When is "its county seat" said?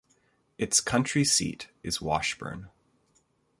0.57-1.67